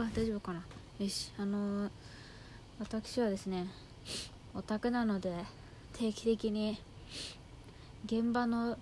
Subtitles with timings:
[0.00, 0.62] あ大丈夫かな。
[0.98, 1.32] よし。
[1.38, 1.90] あのー
[2.78, 3.66] 私はですね
[4.54, 5.32] オタクなので
[5.94, 6.78] 定期的に
[8.04, 8.76] 現場の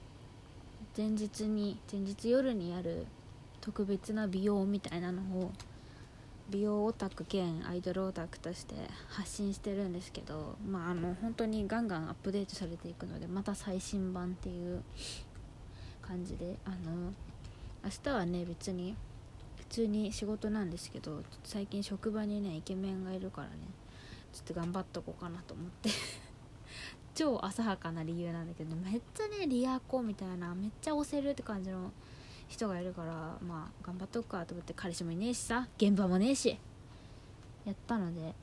[0.97, 3.07] 前日に前日夜にやる
[3.61, 5.53] 特別な美容みたいなのを
[6.51, 8.75] 美容オタク兼アイドルオタクとして
[9.09, 14.83] 発信してるんですけどまああの本当にガンガンアップデートされていくのでまた最新版っていう
[16.03, 17.13] 感じであの
[17.85, 18.97] 明日はね別に
[19.69, 23.55] 普通に仕事なんですけど最近職場にねイケメンがいるからね
[24.33, 25.91] ちょっと頑張っとこうかなと思って。
[27.15, 31.93] 超浅はかな理由なんだけどめっちゃねリアコみたいなめっちゃ押せるって感じの
[32.49, 36.59] 人がいるからまあ頑張っとくかと思って彼氏もいねえしさ現場もねえし
[37.65, 38.35] やったので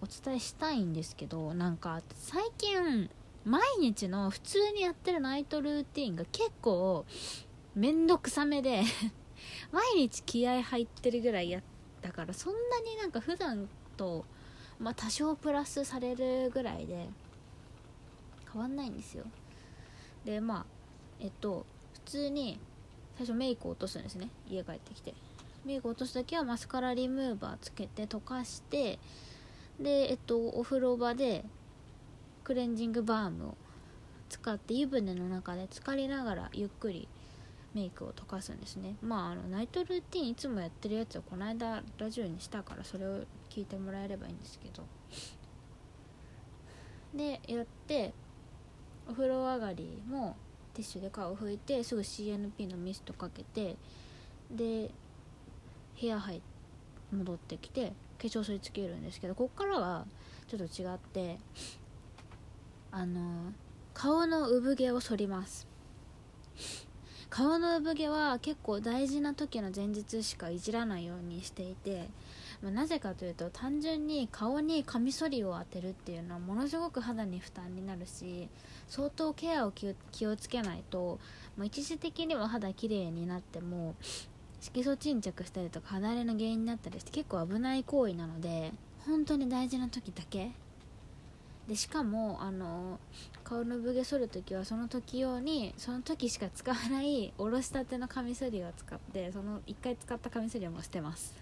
[0.00, 3.10] お伝えしたいんですけどなんか最近
[3.44, 7.04] 毎日の普通にやってるナイトルーティンが結構
[7.74, 8.82] めんどくさめで
[9.72, 11.62] 毎日気合入ってるぐらいやっ
[12.02, 14.24] たからそんなになんか普段と
[14.78, 17.08] まあ多少プラスされるぐらいで
[18.52, 19.24] 変わんないんですよ。
[20.24, 20.66] でまあ
[21.20, 22.58] えっと普通に
[23.16, 24.30] 最初メイク落とすんですね。
[24.48, 25.14] 家帰ってきて。
[25.64, 28.98] メイク落とす時はマスカラリムーバーつけて溶かして
[29.78, 31.44] でえっとお風呂場で
[32.44, 33.54] クレンジングバームを
[34.30, 37.08] 使って湯船の中で浸かりながらゆっくり
[37.74, 38.96] メイクを溶かすんですね。
[39.02, 44.84] まああのナイトルーティンいつもやってるやつをこの間ラジオにしたからそれを聞いてもらえればいいんですけど。
[47.14, 48.12] でやって
[49.08, 50.36] お風呂上がりも
[50.74, 53.76] ティッシュで顔拭いてすぐ CNP のミストかけて
[54.50, 54.90] で
[56.00, 56.40] 部屋入っ
[57.12, 60.06] 戻ってきて化粧水つけるんですけどこっからは
[60.48, 61.38] ちょっと違って
[62.90, 63.52] あの
[63.94, 65.69] 顔の産毛を剃ります。
[67.30, 72.08] 顔の産毛は結構大事な時の前日しかいじらないようにしていて、
[72.60, 78.48] まあ、なぜかというと単純に顔にカミソリを当てるっていうのはものすごく肌に負担になるし
[78.88, 81.20] 相当ケアを気をつけないと、
[81.56, 83.94] まあ、一時的には肌綺麗になっても
[84.60, 88.72] 色素沈着したりとか肌荒れの原因になったりして結構危ない行為なので
[89.06, 90.50] 本当に大事な時だけ
[91.70, 92.98] でしかもあの
[93.44, 101.32] 顔の産毛剃る時はその時用にその時しか使わないおろしたてのカミソリを使ってその1回使ったカミソリをもう捨てます。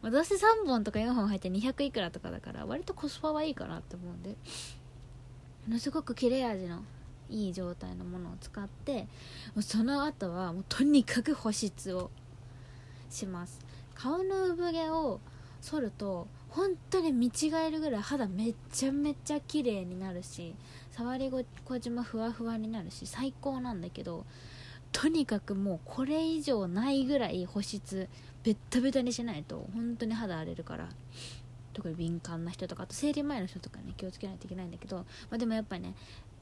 [0.00, 4.30] まあどうせ3本とか4本入って200いくらとかだから割とコスパはいいかなって思うんで。
[5.66, 6.82] ものすごく切れ味の
[7.28, 9.06] いい状態のものを使って
[9.60, 12.10] その後はもうとにかく保湿を
[13.10, 13.58] します。
[13.94, 15.20] 顔の産毛を
[15.60, 20.54] 剃ると本当に見違えるぐらい肌めちゃめちゃ綺麗になるし
[20.90, 24.26] 触り心地もふわふわになるし最高なんだけど
[24.92, 28.08] とにかくもうこれ以上ないぐらい保湿
[28.42, 30.88] ベッタベタにしないと本当に肌荒れるから
[31.72, 35.94] 特に敏感な人とかあと生理前の人とかね気をつけないといけないんだけど、まあ、でもやっぱね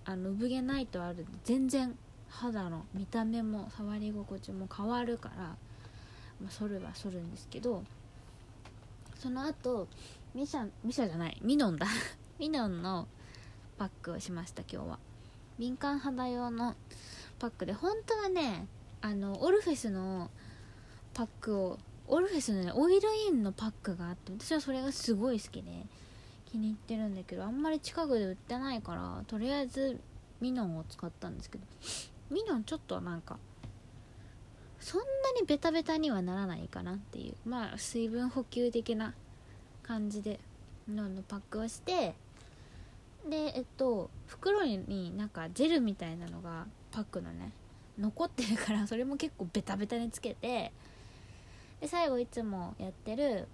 [0.04, 1.94] あの産毛ないとある全然
[2.30, 5.56] 肌の見た目も触り心地も変わるから、ま
[6.48, 7.82] あ、剃るは剃るんですけど
[9.18, 9.88] その後
[10.34, 11.86] ミシャミシャじゃないミノンだ。
[12.38, 13.08] ミノンの
[13.76, 14.98] パックをしました今日は。
[15.58, 16.76] 敏感肌用の
[17.40, 18.68] パックで本当はね
[19.00, 20.30] あのオルビスの
[21.14, 25.86] パックをオルビスのねオイルインのパックがあって私はそれがすごい好きで
[26.46, 30.00] 気に入ってるんだけどあんまり近くで売ってないからとりあえず
[30.40, 31.64] ミノンを使ったんですけど
[32.30, 33.38] ミノンちょっとなんか
[34.80, 35.06] そんな
[35.40, 37.34] にベタベタにはならないかなっていう。
[37.48, 39.14] まあ水分補給的な
[39.82, 40.40] 感じで
[40.86, 42.14] ミノンのパックをして。
[43.28, 47.52] でえっと袋になんかジェルみたいなのがパックのね
[47.98, 50.72] 残ってるからそれも結構ベタベタにつけて。
[51.80, 53.46] で最後いつもやってる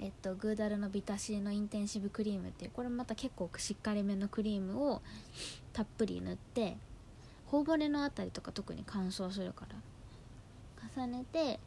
[0.00, 5.00] えっとグーダルのビタ C のインテンシブクリームっていうこれまた結構しっかりめのクリームを
[5.72, 6.76] たっぷり塗って
[7.52, 9.76] 頬骨の辺りとか特に乾燥するから
[10.96, 11.60] 重ねて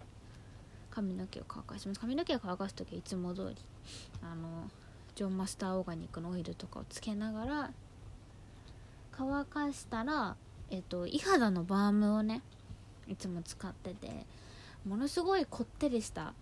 [0.89, 3.55] 髪の毛を乾かします髪の毛を乾かす時はいつも通り
[4.23, 4.67] あの
[5.13, 7.71] ジョンマスターオーガニックのオイルとかをつけながら
[9.11, 10.35] 乾かしたら
[10.71, 12.41] えっと伊肌のバームをね
[13.07, 14.25] いつも使ってて
[14.87, 16.33] ものすごいこってりした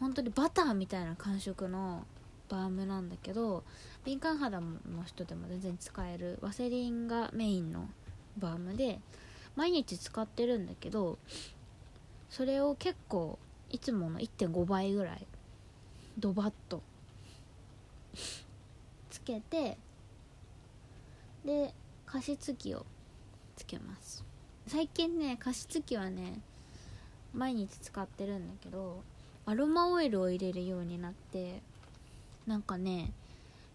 [0.00, 2.04] 本当にバターみたいな感触の
[2.48, 3.62] バームなんだけど
[4.04, 4.66] 敏感肌の
[5.06, 7.88] 人でも全然使えるワセリンがメインの
[8.38, 9.00] バームで
[9.56, 11.18] 毎日使ってるんだけど
[12.28, 13.38] それを結構
[13.70, 15.26] いつもの1.5倍ぐらい
[16.18, 16.82] ドバッと
[19.10, 19.76] つけて
[21.44, 21.74] で
[22.06, 22.84] 加湿器を
[23.56, 24.24] つけます。
[24.66, 26.40] 最近ね加湿器はね
[27.32, 29.02] 毎日使ってるんだけど
[29.46, 31.62] アロマオイルを入れるようになって
[32.46, 33.12] なんかね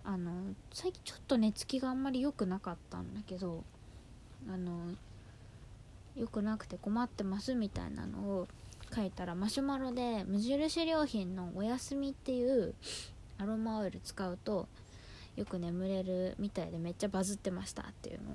[0.04, 0.32] あの
[0.74, 3.64] 最近ちょっと寝つきがあんまり良くなかったんだけど
[4.48, 4.96] あの
[6.16, 8.48] 良くなくて困ってますみたいなのを
[8.96, 12.74] 書いたらマシュマロで無印良品のおやすみっていう
[13.38, 14.68] アロマオイル使うと
[15.36, 18.34] よく眠れるみたいでめっちゃバズってましたっていうのを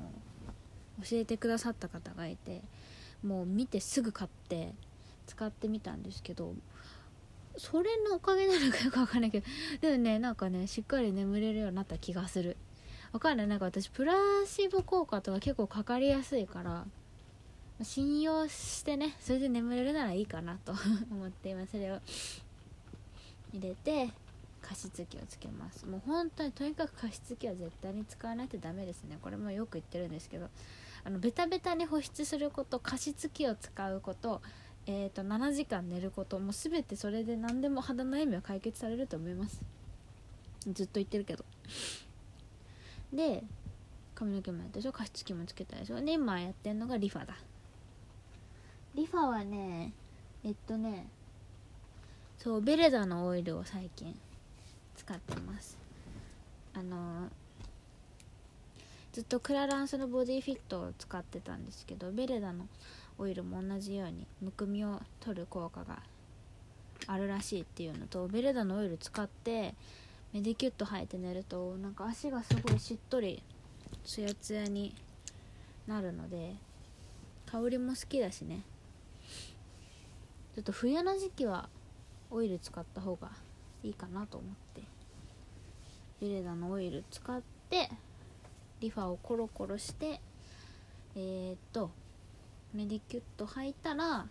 [1.02, 2.60] 教えてくださった方がいて
[3.24, 4.74] もう見てすぐ買って
[5.26, 6.52] 使ってみたんですけど
[7.56, 9.46] それのおかげなのかよくわかんないけど
[9.80, 12.56] でもねなんかねしっかり眠れるようになった気がする。
[13.12, 13.46] わかんない。
[13.48, 14.14] なんか私プラ
[14.46, 16.86] シーボ効果とか結構かかりやすいから
[17.82, 20.72] 信用してねそれで眠れるならいいかなと
[21.10, 22.00] 思って今それを
[23.52, 24.10] 入れて
[24.60, 25.86] 加湿器をつけます。
[25.86, 29.18] もう本当にとにかく加湿器は絶対に使わないとダメですね。
[29.20, 30.48] これもよく言ってるんですけど
[31.02, 34.40] あのベタベタに保湿すること加湿器を使うこと
[34.86, 39.60] えーと、7時間寝ることもう全てそれで何でも肌の悩みは解決されると思います。
[40.66, 41.44] ずっと言ってるけど。
[43.12, 43.42] で
[44.14, 44.92] 髪の毛もやったでしょ？
[44.92, 46.00] 加湿器もつけたでしょ？
[46.00, 47.34] で今やってんのがリファだ。
[48.94, 49.92] リファはね
[50.44, 51.06] えっとね
[52.38, 54.14] そうベレダのオイルを最近
[54.96, 55.76] 使ってます。
[56.74, 57.28] あの
[59.12, 62.68] ずっとクラランスのボディフィットを使ってたんですけどベレダの
[63.18, 65.98] オイルも同じようにむくみを取る効果が
[67.08, 69.74] あるらしいっていうのとベレダのオイル使って
[70.32, 73.42] メディキュット履いて寝るとなんか足がすごいしっとり
[74.04, 74.94] ツヤツヤに
[75.86, 76.54] なるので
[77.50, 78.62] 香りも好きだしね。
[80.54, 81.68] ちょっと冬の時期は
[82.30, 83.30] オイル使った方が
[83.82, 84.82] いいかなと思って。
[86.20, 87.40] ベレダのオイル使っ
[87.70, 87.88] て
[88.80, 90.20] リファをコロコロして
[91.16, 91.90] えー、っと
[92.74, 94.26] メディキュット履いたら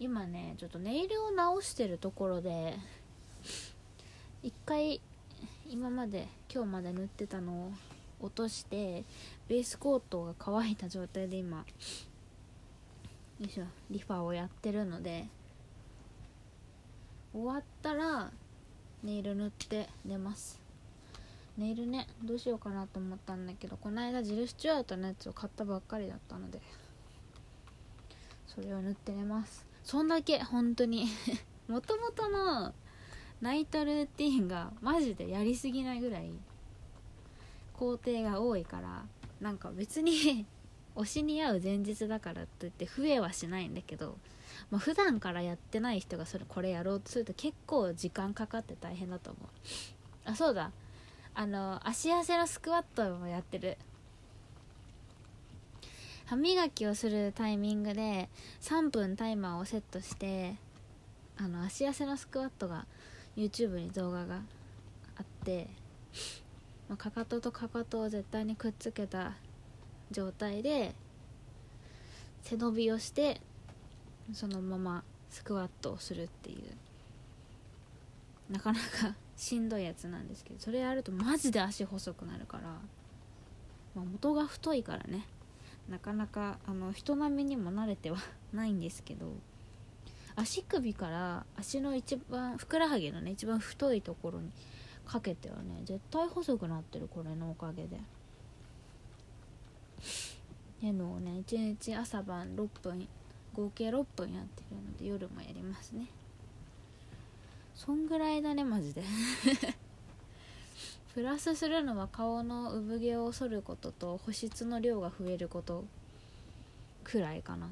[0.00, 2.76] 今ねちょっとネイルを直してるところで
[4.42, 5.00] 一回
[5.70, 7.72] 今まで今日まで塗ってたのを
[8.20, 9.04] 落として
[9.46, 11.64] ベースコートが乾いた状態で今よ
[13.38, 15.26] いしょリファをやってるので
[17.32, 18.32] 終わったら
[19.04, 20.60] ネイル塗って寝ます。
[21.56, 26.60] ネイルねどうしようかなと思ったんだけどこの間ジル・スチュアートのやつを買ったばっかりだったので
[28.48, 29.64] それを塗って寝ます。
[29.84, 31.06] そんだけ本当に。
[31.68, 32.74] もともとの
[33.42, 36.30] ナイトルーティンがマジでやりすぎないぐらい
[37.74, 39.04] 工程が多いから
[39.40, 40.46] なんか別に
[40.94, 44.16] 推しに合う前日だからといって増えはしないんだけど、
[44.70, 49.48] まあ、普段からやってない人がそれこれやろうとすると結構時間かかって大変だと思う。
[50.24, 50.70] あそうだ。
[51.34, 53.76] あの足汗のスクワットもやってる。
[56.26, 58.28] 歯磨きをするタイミングで
[58.60, 60.54] 3分タイマーをセットして
[61.36, 62.86] あの足汗のスクワットが
[63.36, 64.40] YouTube に動画が
[65.16, 65.68] あって、
[66.88, 69.34] まあ、かかととかかとを絶対にくっつけた
[70.10, 70.94] 状態で
[72.42, 73.40] 背伸びをして
[74.32, 76.58] そのままスクワットをするっていう。
[78.52, 82.64] なかなか しんどいやつなんですけどそれやるとマジで足細くなるから、
[83.94, 85.26] まあ、元が太いからね。
[85.88, 88.18] なかなかあの人並みにも慣れては
[88.52, 89.32] ないんですけど。
[90.36, 94.50] 足首から足の一番ふくらはぎのね一番太いところに
[95.06, 97.96] かけてはね絶対細くなってるこれのおかげで。
[97.96, 97.98] っ
[100.80, 103.06] てのをね1日朝晩6分
[103.54, 106.06] 合計6分やってるので夜もやりますね。
[107.74, 109.02] そんぐらいだねマジで。
[111.14, 115.84] プラスするのは顔の産毛を剃ることと保湿の量が増えること
[117.04, 117.68] くらいかな。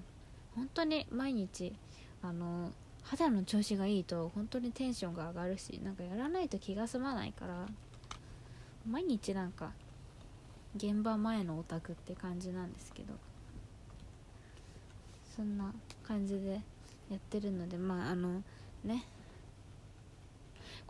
[0.54, 1.74] 本当に毎日
[2.22, 2.72] あの
[3.02, 7.66] 肌の調子がいいと本当にテンションが上がるしなんかやらないと気が済まないから
[8.88, 9.72] 毎日なんか
[10.76, 13.14] 現場前のオタクって感じなんですけど
[15.34, 15.72] そんな
[16.06, 16.60] 感じで
[17.10, 18.42] やってるのでまああの
[18.84, 19.04] ね。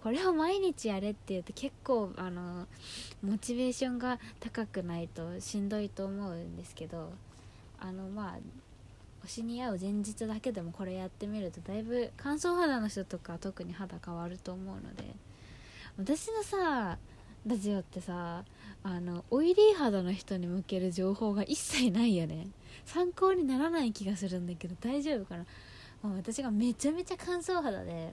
[0.02, 2.66] これを毎日やれって言うと結構あの
[3.22, 7.12] モチベーションが高くないとしんどいと思うんですけど
[7.78, 8.38] あのまあ
[9.24, 15.04] 推しに合う前日だけでもこれやってみるとだいぶ乾燥肌の人とか特に肌変わると思うので
[15.98, 16.98] 私のさ
[17.46, 18.44] ラジオってさ
[18.82, 22.48] あのオイリー肌の人に向ける情報が一切ないよね。
[22.86, 25.44] 参考にならない気がするんだけど大丈夫かな？
[26.02, 28.12] もう私がめちゃめちゃ乾燥肌で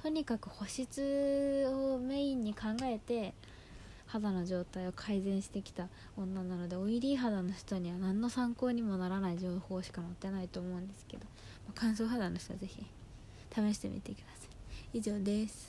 [0.00, 3.34] とにかく保湿をメインに考えて
[4.12, 11.24] 肌の状態を改善してきた女なのでオイリー肌の人には何の参考にもならない情報しか載ってないと思うんですけど、
[11.66, 12.86] ま、乾燥肌の人は是非
[13.54, 14.46] 試してみてくださ
[14.94, 14.98] い。
[14.98, 15.68] 以上です。